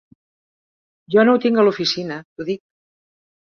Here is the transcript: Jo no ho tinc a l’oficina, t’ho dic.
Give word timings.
Jo 1.17 1.27
no 1.29 1.35
ho 1.37 1.43
tinc 1.45 1.61
a 1.61 1.67
l’oficina, 1.69 2.19
t’ho 2.33 2.49
dic. 2.51 2.61